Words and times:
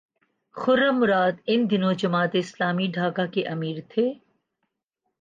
خرم 0.55 0.95
مراد 0.99 1.31
ان 1.45 1.59
دنوں 1.71 1.93
جماعت 1.93 2.31
اسلامی 2.33 2.87
ڈھاکہ 2.87 3.25
کے 3.25 3.41
امیر 3.47 3.77
تھے۔ 3.89 4.05